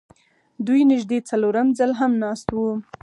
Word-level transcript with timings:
دوی 0.65 0.81
نږدې 0.91 1.17
څلورم 1.29 1.67
ځل 1.79 1.91
هم 1.99 2.11
ناست 2.23 2.47
وو 2.51 2.71